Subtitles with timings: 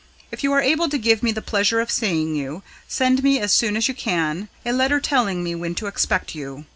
[0.31, 3.53] If you are able to give me the pleasure of seeing you, send me as
[3.53, 6.65] soon as you can a letter telling me when to expect you.